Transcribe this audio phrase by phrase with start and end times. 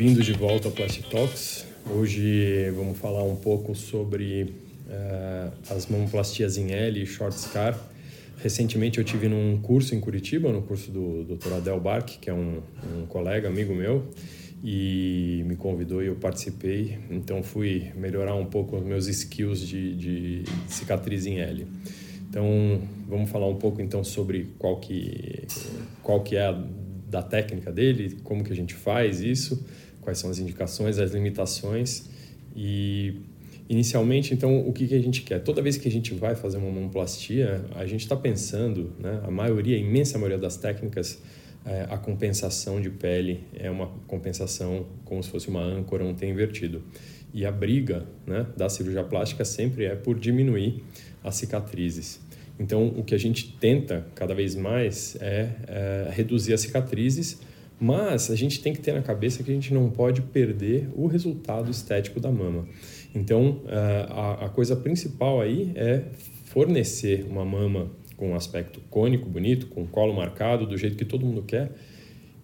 [0.00, 1.66] Bem-vindo de volta ao Plastic Talks.
[1.90, 4.44] Hoje vamos falar um pouco sobre
[4.86, 7.78] uh, as mamoplastias em L e short scar.
[8.38, 11.52] Recentemente eu tive num curso em Curitiba, no curso do Dr.
[11.52, 12.62] Adel Bark, que é um,
[12.96, 14.08] um colega, amigo meu,
[14.64, 16.98] e me convidou e eu participei.
[17.10, 21.66] Então fui melhorar um pouco os meus skills de, de cicatriz em L.
[22.26, 25.46] Então vamos falar um pouco então sobre qual que
[26.02, 26.64] qual que é a
[27.10, 29.66] da técnica dele, como que a gente faz isso,
[30.00, 32.08] quais são as indicações, as limitações.
[32.54, 33.14] E
[33.68, 35.40] inicialmente então o que, que a gente quer?
[35.40, 39.30] Toda vez que a gente vai fazer uma mamoplastia a gente está pensando né a
[39.30, 41.22] maioria a imensa maioria das técnicas
[41.64, 46.26] é, a compensação de pele é uma compensação como se fosse uma âncora um T
[46.26, 46.82] invertido.
[47.32, 50.82] E a briga né da cirurgia plástica sempre é por diminuir
[51.22, 52.20] as cicatrizes.
[52.58, 57.40] Então, o que a gente tenta cada vez mais é, é, reduzir as cicatrizes,
[57.80, 61.06] mas a gente tem que ter na cabeça que a gente não pode perder o
[61.06, 62.68] resultado estético da mama.
[63.14, 66.04] Então, é, a, coisa principal aí é
[66.44, 71.24] fornecer uma mama com um aspecto cônico, bonito, com colo marcado, do jeito que todo
[71.24, 71.72] mundo quer,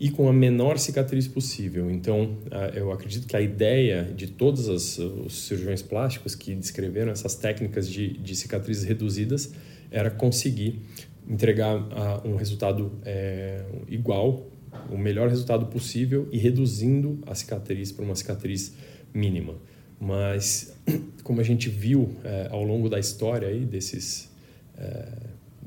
[0.01, 1.91] e com a menor cicatriz possível.
[1.91, 2.39] Então,
[2.75, 4.99] eu acredito que a ideia de todos os
[5.45, 9.53] cirurgiões plásticos que descreveram essas técnicas de, de cicatrizes reduzidas
[9.91, 10.81] era conseguir
[11.29, 14.47] entregar uh, um resultado é, igual,
[14.91, 18.75] o melhor resultado possível e reduzindo a cicatriz para uma cicatriz
[19.13, 19.55] mínima.
[20.01, 20.77] Mas,
[21.23, 24.31] como a gente viu é, ao longo da história aí, desses
[24.77, 25.09] é,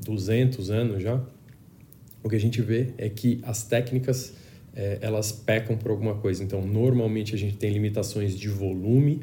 [0.04, 1.20] 200 anos já,
[2.22, 4.34] o que a gente vê é que as técnicas
[4.74, 6.42] é, elas pecam por alguma coisa.
[6.44, 9.20] Então, normalmente a gente tem limitações de volume,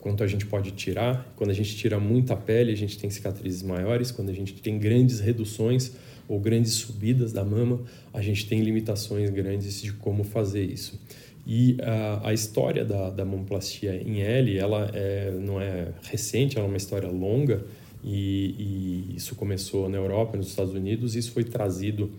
[0.00, 1.32] quanto a gente pode tirar.
[1.36, 4.10] Quando a gente tira muita pele, a gente tem cicatrizes maiores.
[4.10, 5.92] Quando a gente tem grandes reduções
[6.28, 7.80] ou grandes subidas da mama,
[8.12, 11.00] a gente tem limitações grandes de como fazer isso.
[11.46, 16.66] E a, a história da, da mamoplastia em L, ela é, não é recente, ela
[16.66, 17.64] é uma história longa
[18.04, 22.10] e, e isso começou na Europa, nos Estados Unidos, e isso foi trazido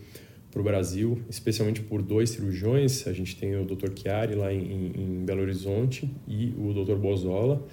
[0.52, 3.08] para o Brasil, especialmente por dois cirurgiões.
[3.08, 3.92] A gente tem o Dr.
[3.96, 6.96] Chiari lá em, em Belo Horizonte e o Dr.
[6.96, 7.64] Bozola,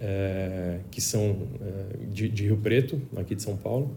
[0.00, 3.96] é, que são é, de, de, Rio Preto, aqui de São Paulo,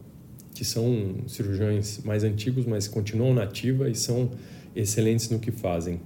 [0.57, 3.47] que são cirurgiões mais antigos, mas continuam na
[3.87, 4.31] e são
[4.75, 5.99] excelentes no que fazem.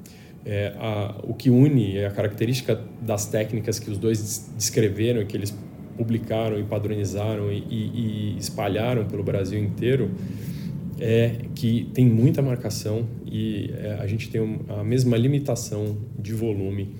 [0.46, 5.26] É, a, o que une é a característica das técnicas que os dois descreveram e
[5.26, 5.56] que eles
[5.96, 10.12] publicaram e padronizaram e, e, e espalharam pelo Brasil inteiro
[11.00, 16.94] é que tem muita marcação e é, a gente tem a mesma limitação de volume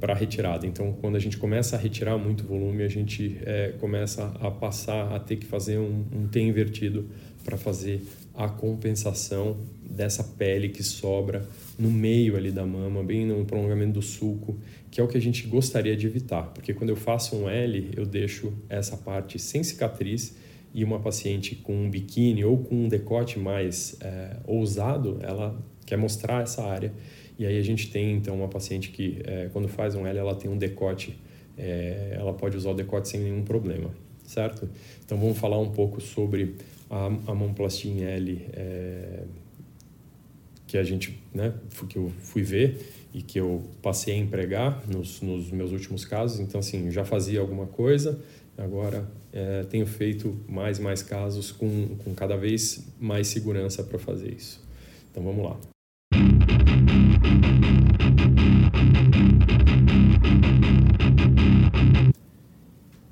[0.00, 0.66] para retirada.
[0.66, 5.14] Então, quando a gente começa a retirar muito volume, a gente é, começa a passar
[5.14, 7.08] a ter que fazer um, um T invertido
[7.44, 8.02] para fazer
[8.34, 11.48] a compensação dessa pele que sobra
[11.78, 14.58] no meio ali da mama, bem no prolongamento do sulco,
[14.90, 17.90] que é o que a gente gostaria de evitar, porque quando eu faço um L,
[17.96, 20.36] eu deixo essa parte sem cicatriz
[20.74, 25.96] e uma paciente com um biquíni ou com um decote mais é, ousado, ela quer
[25.96, 26.92] mostrar essa área.
[27.38, 30.34] E aí a gente tem então uma paciente que é, quando faz um L ela
[30.34, 31.18] tem um decote,
[31.56, 33.90] é, ela pode usar o decote sem nenhum problema,
[34.24, 34.68] certo?
[35.04, 36.56] Então vamos falar um pouco sobre
[36.90, 39.22] a, a mamoplastia em L é,
[40.66, 41.54] que a gente, né,
[41.88, 46.40] que eu fui ver e que eu passei a empregar nos, nos meus últimos casos.
[46.40, 48.20] Então assim, já fazia alguma coisa,
[48.58, 54.00] Agora é, tenho feito mais e mais casos com, com cada vez mais segurança para
[54.00, 54.60] fazer isso.
[55.08, 55.77] Então vamos lá.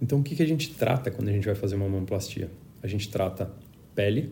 [0.06, 2.48] Então o que, que a gente trata quando a gente vai fazer uma mamoplastia?
[2.80, 3.50] A gente trata
[3.92, 4.30] pele,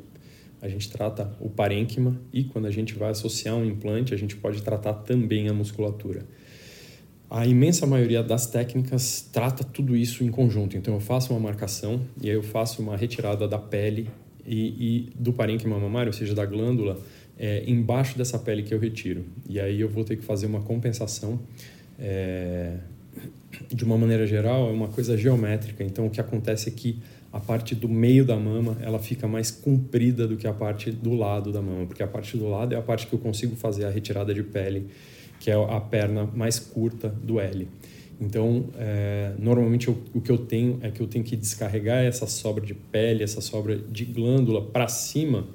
[0.62, 4.36] a gente trata o parênquima e quando a gente vai associar um implante, a gente
[4.36, 6.24] pode tratar também a musculatura.
[7.28, 10.76] A imensa maioria das técnicas trata tudo isso em conjunto.
[10.76, 14.08] Então eu faço uma marcação e aí eu faço uma retirada da pele
[14.46, 17.00] e, e do parênquima mamário, ou seja, da glândula,
[17.36, 19.24] é, embaixo dessa pele que eu retiro.
[19.48, 21.40] E aí eu vou ter que fazer uma compensação.
[21.98, 22.76] É,
[23.72, 25.82] de uma maneira geral, é uma coisa geométrica.
[25.82, 27.00] Então o que acontece é que
[27.32, 31.14] a parte do meio da mama ela fica mais comprida do que a parte do
[31.14, 33.84] lado da mama, porque a parte do lado é a parte que eu consigo fazer
[33.84, 34.88] a retirada de pele
[35.44, 37.68] que é a perna mais curta do L.
[38.18, 42.26] Então, é, normalmente eu, o que eu tenho é que eu tenho que descarregar essa
[42.26, 45.46] sobra de pele, essa sobra de glândula para cima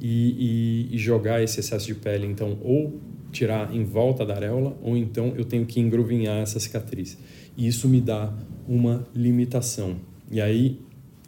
[0.00, 2.26] e, e, e, jogar esse excesso de pele.
[2.26, 3.00] Então, ou
[3.34, 7.18] tirar em volta da areola, ou então eu tenho que engruvinhar essa cicatriz.
[7.56, 8.32] E isso me dá
[8.66, 9.96] uma limitação.
[10.30, 10.80] E aí,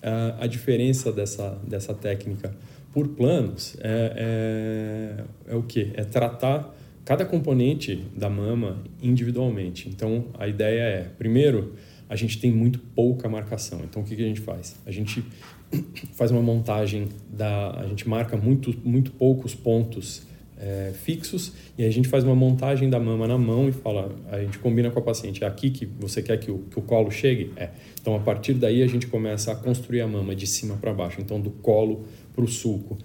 [0.02, 2.54] a, a diferença dessa, dessa técnica
[2.92, 5.90] por planos é, é, é o que?
[5.94, 6.74] É tratar
[7.04, 9.88] cada componente da mama individualmente.
[9.88, 11.74] Então, a ideia é, primeiro,
[12.08, 13.80] a gente tem muito pouca marcação.
[13.84, 14.76] Então, o que, que a gente faz?
[14.86, 15.22] A gente
[16.14, 20.26] faz uma montagem da, a gente marca muito muito poucos pontos
[20.58, 24.14] é, fixos e aí a gente faz uma montagem da mama na mão e fala,
[24.30, 26.82] a gente combina com a paciente, é aqui que você quer que o, que o
[26.82, 27.52] colo chegue?
[27.56, 27.70] É.
[28.00, 31.20] Então a partir daí a gente começa a construir a mama de cima para baixo,
[31.20, 32.04] então do colo
[32.34, 32.96] para o sulco.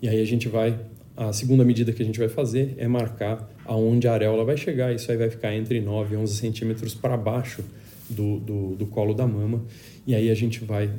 [0.00, 0.78] E aí a gente vai,
[1.16, 4.94] a segunda medida que a gente vai fazer é marcar aonde a areola vai chegar,
[4.94, 7.64] isso aí vai ficar entre 9 e 11 centímetros para baixo
[8.08, 9.64] do, do, do colo da mama
[10.06, 10.90] e aí a gente vai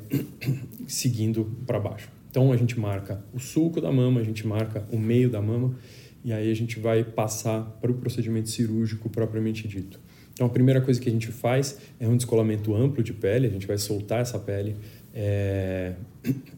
[0.87, 2.18] seguindo para baixo.
[2.29, 5.75] Então a gente marca o sulco da mama, a gente marca o meio da mama
[6.23, 9.99] e aí a gente vai passar para o procedimento cirúrgico propriamente dito.
[10.33, 13.49] Então a primeira coisa que a gente faz é um descolamento amplo de pele, a
[13.49, 14.75] gente vai soltar essa pele
[15.13, 15.95] é,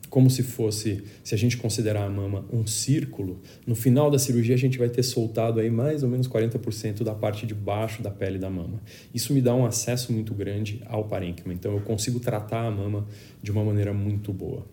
[0.09, 4.55] como se fosse, se a gente considerar a mama um círculo, no final da cirurgia
[4.55, 8.11] a gente vai ter soltado aí mais ou menos 40% da parte de baixo da
[8.11, 8.81] pele da mama.
[9.13, 13.07] Isso me dá um acesso muito grande ao parênquima, então eu consigo tratar a mama
[13.41, 14.65] de uma maneira muito boa.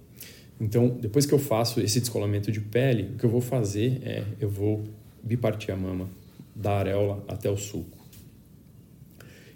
[0.61, 4.25] Então, depois que eu faço esse descolamento de pele, o que eu vou fazer é
[4.41, 4.85] eu vou
[5.23, 6.09] bipartir a mama
[6.55, 7.99] da areola até o sulco.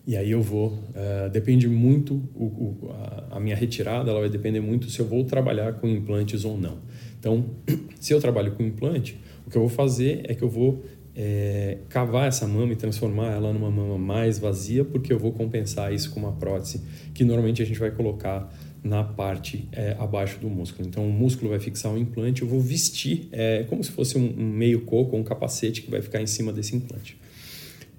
[0.06, 4.28] E aí eu vou, uh, depende muito, o, o, a, a, minha retirada ela vai
[4.28, 6.78] depender muito se eu vou trabalhar com implantes ou não.
[7.18, 7.44] Então,
[8.00, 9.16] se eu trabalho com implante,
[9.46, 10.84] o que eu vou fazer é que eu vou
[11.14, 15.92] é, cavar essa mama e transformar ela numa mama mais vazia, porque eu vou compensar
[15.92, 16.82] isso com uma prótese
[17.14, 20.88] que normalmente a gente vai colocar na parte é, abaixo do músculo.
[20.88, 24.34] Então, o músculo vai fixar o implante, eu vou vestir é, como se fosse um,
[24.36, 27.16] um meio coco, um capacete que vai ficar em cima desse implante,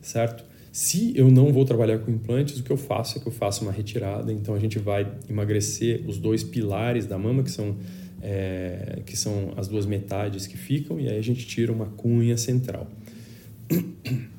[0.01, 0.43] certo?
[0.71, 3.63] Se eu não vou trabalhar com implantes, o que eu faço é que eu faço
[3.63, 4.33] uma retirada.
[4.33, 7.77] Então, a gente vai emagrecer os dois pilares da mama, que são,
[8.21, 12.35] é, que são as duas metades que ficam, e aí a gente tira uma cunha
[12.37, 12.87] central.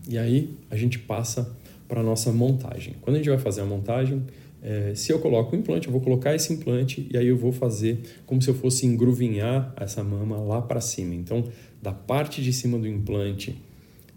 [0.08, 1.56] E aí a gente passa
[1.88, 2.94] para a nossa montagem.
[3.00, 4.22] Quando a gente vai fazer a montagem,
[4.64, 7.52] é, se eu coloco o implante, eu vou colocar esse implante e aí eu vou
[7.52, 11.14] fazer como se eu fosse engruvinhar essa mama lá para cima.
[11.14, 11.44] Então,
[11.82, 13.54] da parte de cima do implante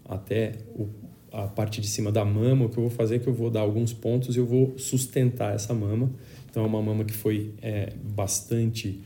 [0.06, 0.88] até o,
[1.30, 3.50] a parte de cima da mama, o que eu vou fazer é que eu vou
[3.50, 6.10] dar alguns pontos e eu vou sustentar essa mama.
[6.50, 8.98] Então, é uma mama que foi é, bastante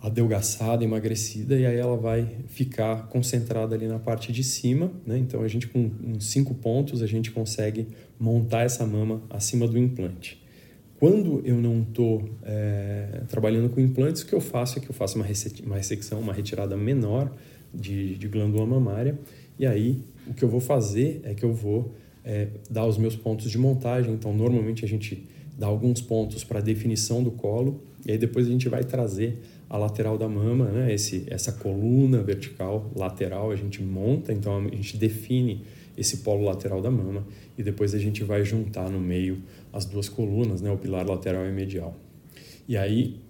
[0.00, 4.90] adelgaçada, emagrecida, e aí ela vai ficar concentrada ali na parte de cima.
[5.06, 5.16] Né?
[5.16, 7.86] Então, a gente com cinco pontos, a gente consegue
[8.18, 10.44] montar essa mama acima do implante.
[10.98, 14.94] Quando eu não estou é, trabalhando com implantes, o que eu faço é que eu
[14.94, 15.26] faço uma,
[15.64, 17.30] uma ressecção, uma retirada menor
[17.72, 19.18] de, de, glândula mamária,
[19.58, 21.92] e aí o que eu vou fazer é que eu vou
[22.24, 24.14] é, dar os meus pontos de montagem.
[24.14, 25.22] Então, normalmente a gente
[25.58, 29.38] dá alguns pontos para definição do colo, e aí depois a gente vai trazer
[29.68, 30.94] a lateral da mama, né?
[30.94, 35.62] Esse, essa coluna vertical lateral a gente monta, então a gente define
[35.96, 37.26] esse polo lateral da mama
[37.56, 39.38] e depois a gente vai juntar no meio
[39.76, 41.94] as duas colunas, né, o pilar lateral e medial.
[42.66, 43.20] E aí,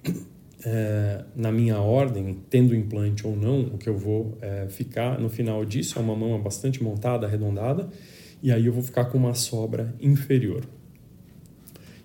[0.65, 5.29] é, na minha ordem, tendo implante ou não, o que eu vou é, ficar no
[5.29, 7.89] final disso é uma mama bastante montada, arredondada,
[8.43, 10.65] e aí eu vou ficar com uma sobra inferior.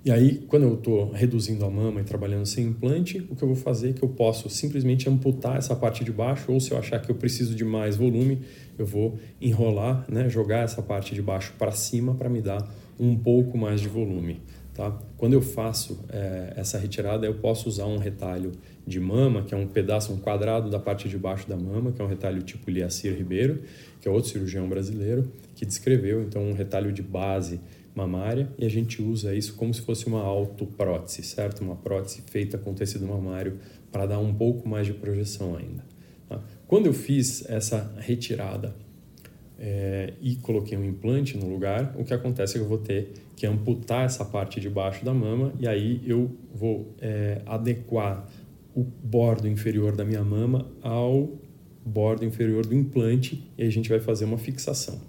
[0.03, 3.47] E aí, quando eu estou reduzindo a mama e trabalhando sem implante, o que eu
[3.47, 6.79] vou fazer é que eu posso simplesmente amputar essa parte de baixo, ou se eu
[6.79, 8.39] achar que eu preciso de mais volume,
[8.79, 12.67] eu vou enrolar, né, jogar essa parte de baixo para cima para me dar
[13.01, 14.39] um pouco mais de volume.
[14.73, 14.97] Tá?
[15.17, 18.51] Quando eu faço é, essa retirada, eu posso usar um retalho
[18.87, 22.01] de mama, que é um pedaço, um quadrado da parte de baixo da mama, que
[22.01, 23.63] é um retalho tipo Liacir Ribeiro,
[23.99, 27.59] que é outro cirurgião brasileiro, que descreveu então um retalho de base
[27.93, 31.61] mamária e a gente usa isso como se fosse uma autoprótese, certo?
[31.61, 33.59] Uma prótese feita com tecido mamário
[33.91, 35.83] para dar um pouco mais de projeção ainda.
[36.29, 36.41] Tá?
[36.67, 38.73] Quando eu fiz essa retirada
[39.63, 43.13] é, e coloquei um implante no lugar, o que acontece é que eu vou ter
[43.35, 48.27] que amputar essa parte de baixo da mama e aí eu vou é, adequar
[48.75, 51.29] o bordo inferior da minha mama ao
[51.85, 54.99] bordo inferior do implante e a gente vai fazer uma fixação.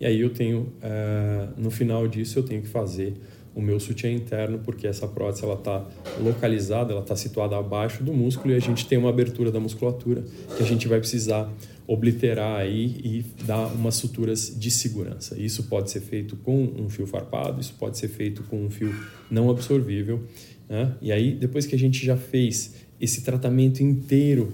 [0.00, 3.14] E aí eu tenho, uh, no final disso, eu tenho que fazer
[3.60, 5.86] o meu sutiã interno, porque essa prótese ela está
[6.18, 10.24] localizada, ela está situada abaixo do músculo e a gente tem uma abertura da musculatura
[10.56, 11.52] que a gente vai precisar
[11.86, 15.38] obliterar aí e dar umas suturas de segurança.
[15.38, 18.94] Isso pode ser feito com um fio farpado, isso pode ser feito com um fio
[19.30, 20.22] não absorvível.
[20.68, 20.94] Né?
[21.02, 24.52] E aí, depois que a gente já fez esse tratamento inteiro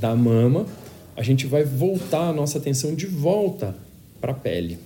[0.00, 0.66] da mama,
[1.16, 3.76] a gente vai voltar a nossa atenção de volta
[4.20, 4.78] para a pele.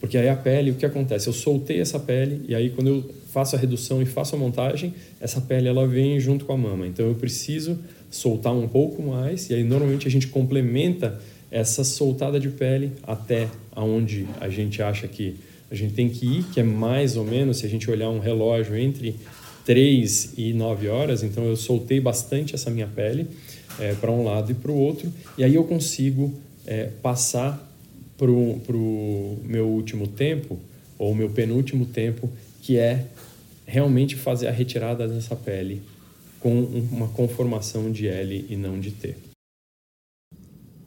[0.00, 1.26] Porque aí a pele, o que acontece?
[1.26, 4.92] Eu soltei essa pele e aí quando eu faço a redução e faço a montagem,
[5.20, 6.88] essa pele ela vem junto com a mama.
[6.88, 7.78] Então eu preciso
[8.10, 13.46] soltar um pouco mais e aí normalmente a gente complementa essa soltada de pele até
[13.70, 15.36] aonde a gente acha que
[15.70, 18.18] a gente tem que ir, que é mais ou menos, se a gente olhar um
[18.18, 19.14] relógio entre
[19.64, 23.28] 3 e 9 horas, então eu soltei bastante essa minha pele
[23.78, 26.34] é, para um lado e para o outro, e aí eu consigo
[26.66, 27.64] é, passar
[28.16, 30.58] para o meu último tempo,
[30.98, 32.28] ou meu penúltimo tempo,
[32.68, 33.06] que é
[33.68, 35.82] realmente fazer a retirada dessa pele
[36.40, 39.14] com uma conformação de L e não de T.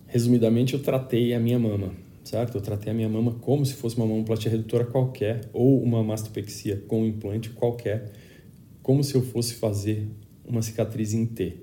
[0.07, 2.57] Resumidamente, eu tratei a minha mama, certo?
[2.57, 6.83] Eu tratei a minha mama como se fosse uma mamoplastia redutora qualquer ou uma mastopexia
[6.87, 8.13] com implante qualquer,
[8.81, 10.07] como se eu fosse fazer
[10.43, 11.57] uma cicatriz em T.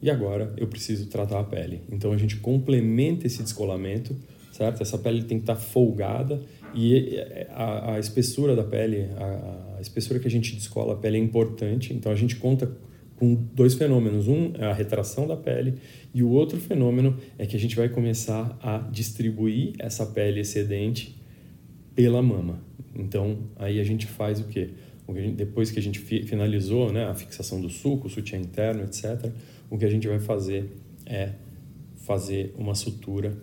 [0.00, 1.82] E agora eu preciso tratar a pele.
[1.90, 4.14] Então a gente complementa esse descolamento,
[4.52, 4.82] certo?
[4.82, 6.40] Essa pele tem que estar folgada
[6.74, 7.18] e
[7.50, 11.20] a, a espessura da pele, a, a espessura que a gente descola a pele é
[11.20, 11.92] importante.
[11.92, 12.70] Então a gente conta
[13.16, 14.28] com dois fenômenos.
[14.28, 15.74] Um é a retração da pele
[16.14, 21.20] e o outro fenômeno é que a gente vai começar a distribuir essa pele excedente
[21.94, 22.62] pela mama.
[22.94, 24.70] Então, aí a gente faz o quê?
[25.36, 29.30] Depois que a gente finalizou né, a fixação do suco, o sutiã interno, etc.,
[29.68, 30.70] o que a gente vai fazer
[31.04, 31.30] é
[31.96, 33.36] fazer uma sutura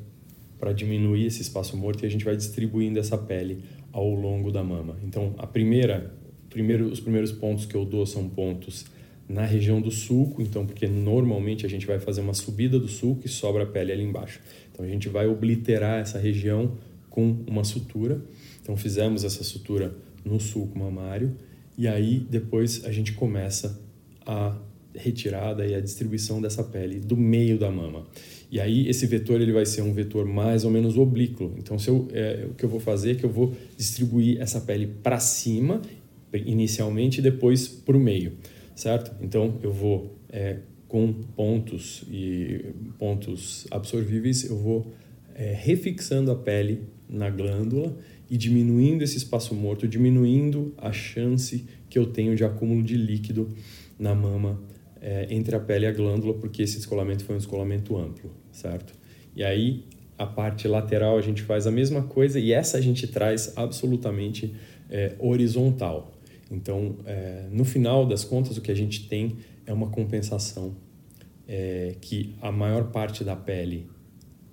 [0.59, 4.63] para diminuir esse espaço morto e a gente vai distribuindo essa pele ao longo da
[4.63, 4.97] mama.
[5.03, 6.13] Então, a primeira,
[6.49, 8.85] primeiro, os primeiros pontos que eu dou são pontos
[9.27, 13.25] na região do sulco, então porque normalmente a gente vai fazer uma subida do sulco
[13.25, 14.39] e sobra a pele ali embaixo.
[14.71, 16.77] Então a gente vai obliterar essa região
[17.09, 18.21] com uma sutura.
[18.61, 21.35] Então fizemos essa sutura no sulco mamário
[21.77, 23.81] e aí depois a gente começa
[24.25, 24.57] a
[24.97, 28.05] retirada e a distribuição dessa pele do meio da mama.
[28.51, 31.53] E aí esse vetor ele vai ser um vetor mais ou menos oblíquo.
[31.57, 34.61] Então se eu, é, o que eu vou fazer é que eu vou distribuir essa
[34.61, 35.81] pele para cima
[36.33, 38.33] inicialmente e depois para o meio
[38.77, 39.11] certo?
[39.21, 42.63] Então eu vou é, com pontos e
[42.97, 44.93] pontos absorvíveis, eu vou
[45.35, 47.97] é, refixando a pele na glândula
[48.29, 53.51] e diminuindo esse espaço morto, diminuindo a chance que eu tenho de acúmulo de líquido
[53.97, 54.61] na mama
[55.01, 58.93] é, entre a pele e a glândula, porque esse descolamento foi um descolamento amplo, certo?
[59.35, 59.85] E aí
[60.17, 64.55] a parte lateral a gente faz a mesma coisa e essa a gente traz absolutamente
[64.89, 66.17] é, horizontal,
[66.51, 70.75] então, é, no final das contas, o que a gente tem é uma compensação
[71.47, 73.87] é, que a maior parte da pele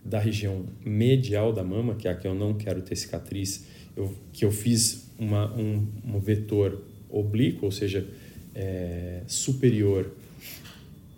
[0.05, 4.13] da região medial da mama, que é a que eu não quero ter cicatriz, eu,
[4.33, 8.07] que eu fiz uma, um, um vetor oblíquo, ou seja,
[8.55, 10.13] é, superior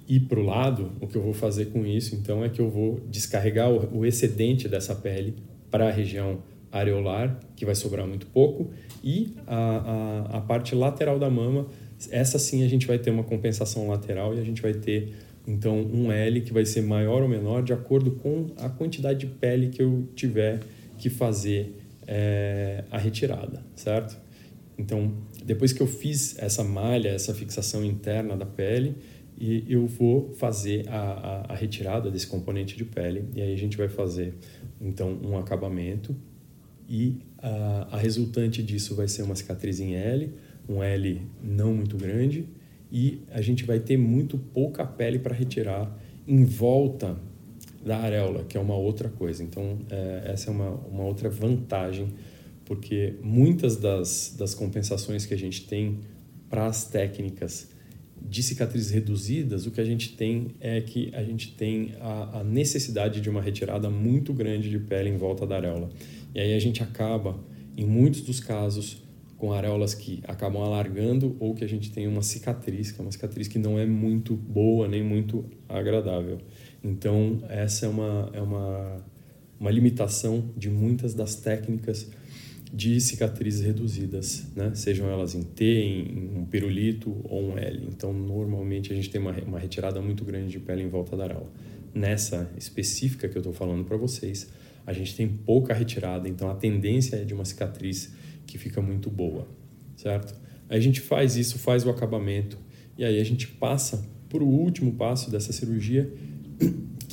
[0.08, 2.70] e para o lado, o que eu vou fazer com isso, então, é que eu
[2.70, 5.34] vou descarregar o, o excedente dessa pele
[5.70, 6.38] para a região
[6.70, 8.70] areolar, que vai sobrar muito pouco,
[9.02, 11.66] e a, a, a parte lateral da mama,
[12.10, 15.14] essa sim a gente vai ter uma compensação lateral e a gente vai ter
[15.46, 19.26] então um L que vai ser maior ou menor de acordo com a quantidade de
[19.26, 20.60] pele que eu tiver
[20.98, 21.72] que fazer
[22.06, 24.16] é, a retirada, certo?
[24.78, 25.12] Então,
[25.44, 28.96] depois que eu fiz essa malha, essa fixação interna da pele,
[29.38, 33.56] e eu vou fazer a, a, a, retirada desse componente de pele e aí a
[33.56, 34.34] gente vai fazer
[34.80, 36.16] então um acabamento
[36.88, 40.32] e a, a resultante disso vai ser uma cicatriz em L,
[40.68, 42.46] um L não muito grande,
[42.90, 47.16] e a gente vai ter muito pouca pele para retirar em volta
[47.84, 49.42] da areola, que é uma outra coisa.
[49.42, 52.08] Então, é, essa é uma, uma outra vantagem,
[52.64, 56.00] porque muitas das, das compensações que a gente tem
[56.48, 57.68] para as técnicas
[58.28, 62.44] de cicatrizes reduzidas, o que a gente tem é que a gente tem a, a
[62.44, 65.88] necessidade de uma retirada muito grande de pele em volta da areola.
[66.34, 67.38] E aí a gente acaba,
[67.76, 69.02] em muitos dos casos,
[69.36, 73.12] com areolas que acabam alargando ou que a gente tem uma cicatriz, que é uma
[73.12, 76.38] cicatriz que não é muito boa nem muito agradável.
[76.82, 79.04] Então, essa é uma, é uma,
[79.60, 82.10] uma limitação de muitas das técnicas
[82.72, 84.72] de cicatrizes reduzidas, né?
[84.74, 87.88] sejam elas em T, em um pirulito ou um L.
[87.88, 91.24] Então, normalmente a gente tem uma, uma retirada muito grande de pele em volta da
[91.24, 91.50] areola.
[91.94, 94.50] Nessa específica que eu estou falando para vocês,
[94.86, 98.12] a gente tem pouca retirada, então a tendência é de uma cicatriz
[98.46, 99.48] que fica muito boa,
[99.96, 100.34] certo?
[100.68, 102.58] Aí a gente faz isso, faz o acabamento
[102.96, 106.12] e aí a gente passa para o último passo dessa cirurgia,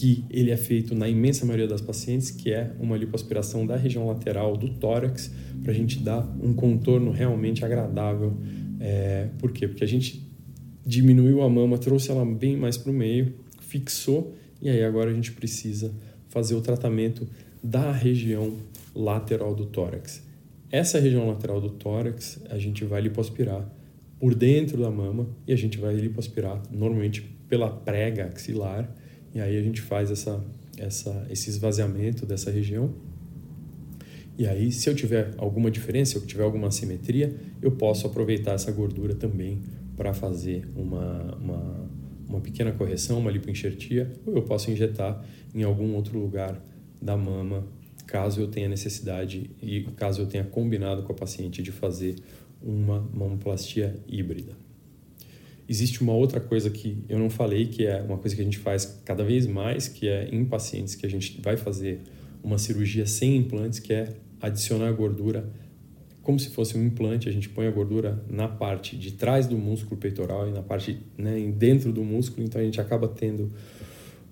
[0.03, 4.05] que ele é feito na imensa maioria das pacientes, que é uma lipoaspiração da região
[4.05, 5.31] lateral do tórax,
[5.61, 8.35] para a gente dar um contorno realmente agradável.
[8.81, 9.65] É, por quê?
[9.65, 10.29] Porque a gente
[10.85, 15.13] diminuiu a mama, trouxe ela bem mais para o meio, fixou, e aí agora a
[15.13, 15.93] gente precisa
[16.27, 17.25] fazer o tratamento
[17.63, 18.57] da região
[18.93, 20.21] lateral do tórax.
[20.69, 23.65] Essa região lateral do tórax a gente vai lipoaspirar
[24.19, 28.93] por dentro da mama e a gente vai lipoaspirar normalmente pela prega axilar
[29.33, 30.43] e aí a gente faz essa
[30.77, 32.93] essa, esse esvaziamento dessa região.
[34.37, 38.53] E aí, se eu tiver alguma diferença, se eu tiver alguma assimetria, eu posso aproveitar
[38.53, 39.61] essa gordura também
[39.95, 41.89] para fazer uma, uma,
[42.27, 45.23] uma pequena correção, uma lipoenxertia, ou eu posso injetar
[45.53, 46.59] em algum outro lugar
[46.99, 47.63] da mama,
[48.07, 52.15] caso eu tenha necessidade e caso eu tenha combinado com a paciente de fazer
[52.61, 54.53] uma mamoplastia híbrida.
[55.67, 58.57] Existe uma outra coisa que eu não falei, que é uma coisa que a gente
[58.57, 62.01] faz cada vez mais, que é em pacientes que a gente vai fazer
[62.43, 65.49] uma cirurgia sem implantes, que é adicionar gordura.
[66.21, 69.57] Como se fosse um implante, a gente põe a gordura na parte de trás do
[69.57, 73.51] músculo peitoral e na parte né, dentro do músculo, então a gente acaba tendo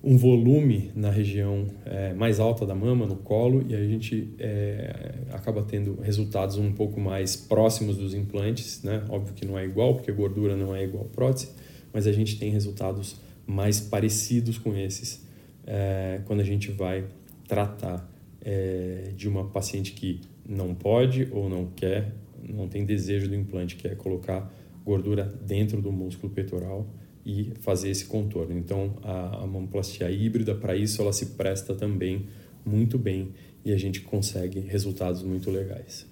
[0.04, 5.14] um volume na região é, mais alta da mama, no colo, e a gente é,
[5.32, 9.04] acaba tendo resultados um pouco mais próximos dos implantes, né?
[9.10, 11.50] Óbvio que não é igual, porque gordura não é igual prótese,
[11.94, 15.26] mas a gente tem resultados mais parecidos com esses
[15.66, 17.06] é, quando a gente vai
[17.48, 18.10] tratar
[18.44, 23.76] é, de uma paciente que não pode ou não quer, não tem desejo do implante,
[23.76, 24.52] que é colocar
[24.84, 26.88] gordura dentro do músculo peitoral
[27.26, 28.58] e fazer esse contorno.
[28.58, 32.28] Então, a, a mamoplastia híbrida, para isso, ela se presta também
[32.66, 36.06] muito bem e a gente consegue resultados muito legais.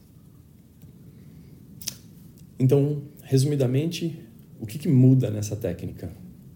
[2.60, 4.20] Então, resumidamente,
[4.60, 6.12] o que, que muda nessa técnica?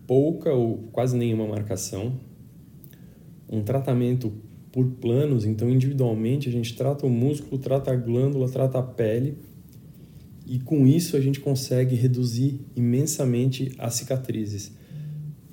[0.05, 2.19] Pouca ou quase nenhuma marcação,
[3.49, 4.33] um tratamento
[4.71, 9.37] por planos, então individualmente a gente trata o músculo, trata a glândula, trata a pele
[10.45, 14.71] e com isso a gente consegue reduzir imensamente as cicatrizes.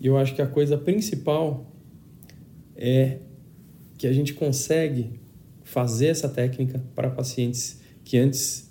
[0.00, 1.70] E eu acho que a coisa principal
[2.76, 3.18] é
[3.98, 5.20] que a gente consegue
[5.62, 8.70] fazer essa técnica para pacientes que antes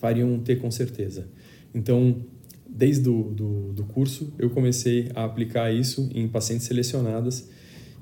[0.00, 1.28] fariam ter com certeza.
[1.74, 2.24] Então,
[2.68, 7.48] desde do, do, do curso, eu comecei a aplicar isso em pacientes selecionadas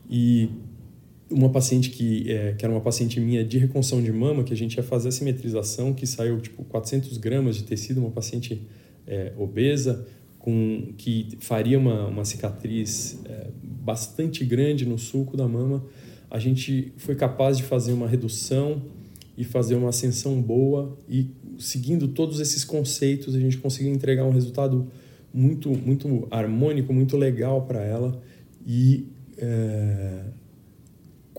[0.09, 0.49] e
[1.31, 4.57] uma paciente que, é, que era uma paciente minha de reconstrução de mama, que a
[4.57, 8.67] gente ia fazer a simetrização, que saiu tipo 400 gramas de tecido, uma paciente
[9.07, 10.07] é, obesa,
[10.39, 15.85] com que faria uma, uma cicatriz é, bastante grande no sulco da mama,
[16.31, 18.83] a gente foi capaz de fazer uma redução
[19.37, 21.28] e fazer uma ascensão boa e
[21.59, 24.89] seguindo todos esses conceitos a gente conseguiu entregar um resultado
[25.33, 28.21] muito muito harmônico, muito legal para ela
[28.67, 29.07] e
[29.39, 30.25] é,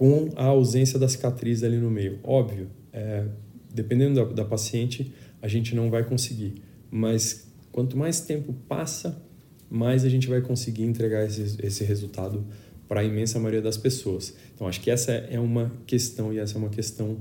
[0.02, 2.18] com a ausência da cicatriz ali no meio.
[2.24, 3.24] Óbvio, é,
[3.72, 6.56] dependendo da, da paciente, a gente não vai conseguir,
[6.90, 9.22] mas quanto mais tempo passa,
[9.70, 12.44] mais a gente vai conseguir entregar esse, esse resultado
[12.88, 14.36] para a imensa maioria das pessoas.
[14.56, 17.18] Então, acho que essa é uma questão e essa é uma questão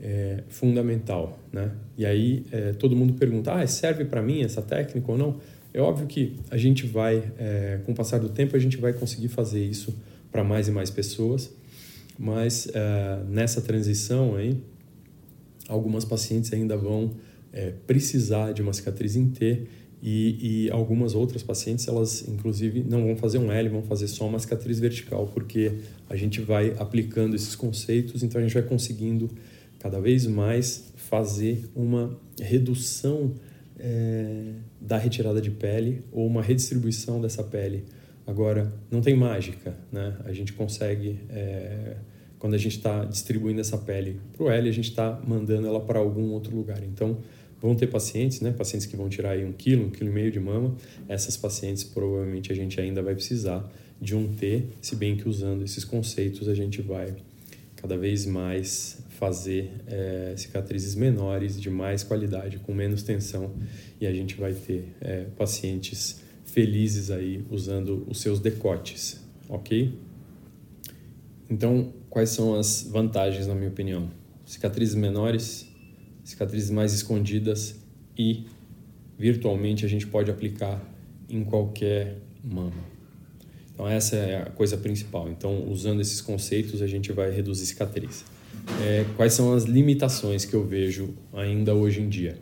[0.00, 1.72] é, fundamental, né?
[1.98, 5.40] E aí é, todo mundo pergunta, ah, serve para mim essa técnica ou não?
[5.72, 8.92] É óbvio que a gente vai, é, com o passar do tempo, a gente vai
[8.92, 9.92] conseguir fazer isso
[10.30, 11.52] para mais e mais pessoas.
[12.18, 14.56] Mas uh, nessa transição aí,
[15.68, 17.12] algumas pacientes ainda vão
[17.52, 19.62] é, precisar de uma cicatriz em T
[20.02, 24.26] e, e, algumas outras pacientes, elas inclusive não vão fazer um L, vão fazer só
[24.28, 25.78] uma cicatriz vertical, porque
[26.10, 29.30] a gente vai aplicando esses conceitos, então a gente vai conseguindo
[29.78, 33.32] cada vez mais fazer uma redução
[33.78, 37.84] é, da retirada de pele ou uma redistribuição dessa pele
[38.26, 40.16] Agora, não tem mágica, né?
[40.24, 41.96] A gente consegue, é,
[42.38, 45.80] quando a gente está distribuindo essa pele para o L, a gente está mandando ela
[45.80, 46.82] para algum outro lugar.
[46.82, 47.18] Então,
[47.60, 48.52] vão ter pacientes, né?
[48.52, 50.74] Pacientes que vão tirar aí um quilo, um quilo e meio de mama.
[51.08, 55.62] Essas pacientes, provavelmente, a gente ainda vai precisar de um T, se bem que usando
[55.62, 57.14] esses conceitos a gente vai
[57.76, 63.52] cada vez mais fazer é, cicatrizes menores, de mais qualidade, com menos tensão,
[64.00, 66.20] e a gente vai ter é, pacientes
[66.54, 69.92] felizes aí usando os seus decotes, ok?
[71.50, 74.08] Então, quais são as vantagens, na minha opinião?
[74.46, 75.68] Cicatrizes menores,
[76.22, 77.74] cicatrizes mais escondidas
[78.16, 78.46] e
[79.18, 80.80] virtualmente a gente pode aplicar
[81.28, 82.84] em qualquer mama.
[83.72, 85.28] Então, essa é a coisa principal.
[85.28, 88.24] Então, usando esses conceitos, a gente vai reduzir cicatriz.
[88.80, 92.38] É, quais são as limitações que eu vejo ainda hoje em dia?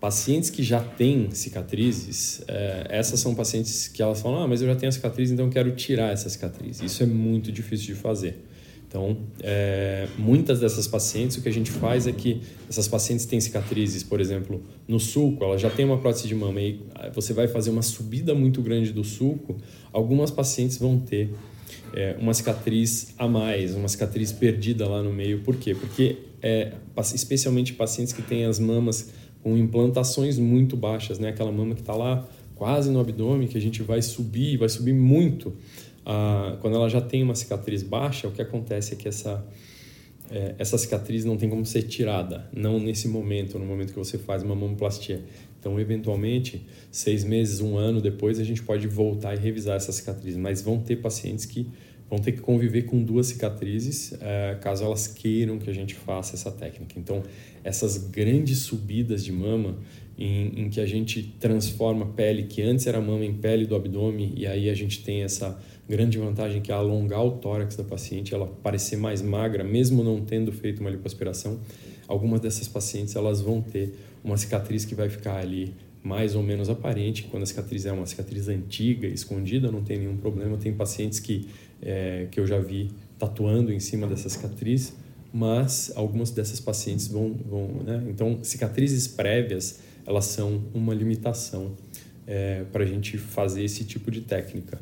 [0.00, 4.68] Pacientes que já têm cicatrizes, é, essas são pacientes que elas falam, ah, mas eu
[4.68, 6.80] já tenho a cicatriz, então eu quero tirar essa cicatriz.
[6.80, 8.44] Isso é muito difícil de fazer.
[8.88, 13.38] Então, é, muitas dessas pacientes, o que a gente faz é que essas pacientes têm
[13.38, 16.80] cicatrizes, por exemplo, no sulco, ela já tem uma prótese de mama e
[17.14, 19.58] você vai fazer uma subida muito grande do sulco,
[19.92, 21.34] algumas pacientes vão ter
[21.92, 25.40] é, uma cicatriz a mais, uma cicatriz perdida lá no meio.
[25.40, 25.74] Por quê?
[25.74, 26.72] Porque, é,
[27.14, 29.10] especialmente pacientes que têm as mamas
[29.42, 31.28] com implantações muito baixas, né?
[31.28, 34.92] Aquela mama que está lá quase no abdômen, que a gente vai subir, vai subir
[34.92, 35.54] muito
[36.04, 39.46] a, quando ela já tem uma cicatriz baixa, o que acontece é que essa,
[40.30, 44.18] é, essa cicatriz não tem como ser tirada, não nesse momento, no momento que você
[44.18, 45.22] faz uma mamoplastia.
[45.60, 50.36] Então, eventualmente, seis meses, um ano depois, a gente pode voltar e revisar essa cicatriz.
[50.36, 51.66] Mas vão ter pacientes que
[52.08, 56.36] vão ter que conviver com duas cicatrizes, é, caso elas queiram que a gente faça
[56.36, 56.98] essa técnica.
[56.98, 57.22] Então,
[57.62, 59.78] essas grandes subidas de mama,
[60.18, 64.32] em, em que a gente transforma pele que antes era mama em pele do abdômen,
[64.36, 68.34] e aí a gente tem essa grande vantagem que é alongar o tórax da paciente,
[68.34, 71.60] ela parecer mais magra, mesmo não tendo feito uma lipoaspiração.
[72.06, 73.94] Algumas dessas pacientes elas vão ter
[74.24, 75.74] uma cicatriz que vai ficar ali
[76.08, 77.24] mais ou menos aparente.
[77.24, 80.56] Quando a cicatriz é uma cicatriz antiga, escondida, não tem nenhum problema.
[80.56, 81.46] Tem pacientes que,
[81.82, 84.96] é, que eu já vi tatuando em cima dessa cicatriz,
[85.32, 87.34] mas algumas dessas pacientes vão...
[87.34, 88.06] vão né?
[88.08, 91.72] Então, cicatrizes prévias, elas são uma limitação
[92.26, 94.78] é, para a gente fazer esse tipo de técnica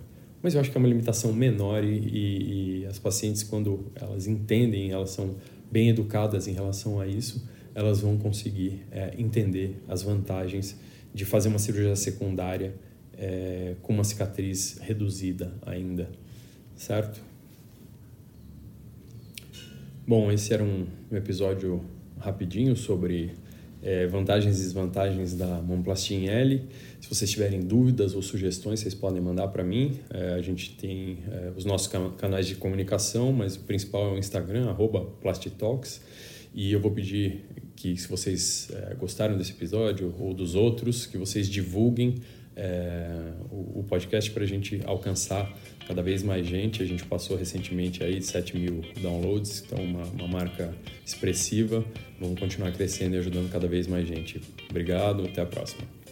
[0.46, 4.28] mas eu acho que é uma limitação menor e, e, e, as pacientes, quando elas
[4.28, 5.34] entendem, elas são
[5.72, 10.76] bem educadas em relação a isso, elas vão conseguir é, entender as vantagens
[11.16, 12.74] de fazer uma cirurgia secundária
[13.16, 16.10] é, com uma cicatriz reduzida ainda,
[16.76, 17.22] certo?
[20.06, 21.82] Bom, esse era um episódio
[22.18, 23.32] rapidinho sobre
[23.82, 26.68] é, vantagens e desvantagens da mamoplastia em L.
[27.00, 29.98] Se vocês tiverem dúvidas ou sugestões, vocês podem mandar para mim.
[30.10, 34.18] É, a gente tem é, os nossos canais de comunicação, mas o principal é o
[34.18, 34.76] Instagram,
[35.22, 36.02] Plastitalks.
[36.54, 37.46] E eu vou pedir
[37.76, 42.16] que, se vocês é, gostaram desse episódio ou dos outros, que vocês divulguem
[42.56, 45.54] é, o, o, podcast para a gente alcançar
[45.86, 46.82] cada vez mais gente.
[46.82, 51.84] A gente passou recentemente aí de 7 mil downloads, então uma, uma marca expressiva.
[52.18, 54.40] Vamos continuar crescendo e ajudando cada vez mais gente.
[54.70, 56.05] Obrigado, até a próxima.